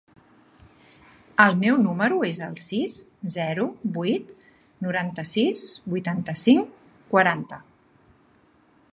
El 1.43 1.57
meu 1.63 1.75
número 1.81 2.15
es 2.29 2.39
el 2.45 2.55
sis, 2.61 2.95
zero, 3.33 3.67
vuit, 3.97 4.31
noranta-sis, 4.85 5.67
vuitanta-cinc, 5.95 6.73
quaranta. 7.13 7.61